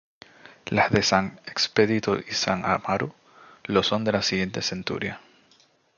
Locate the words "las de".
0.65-1.03